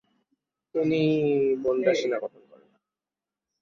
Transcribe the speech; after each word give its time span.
তিনি 0.75 1.01
বনরা 1.63 1.93
সেনা 1.99 2.17
গঠন 2.23 2.41
করেন। 2.49 2.69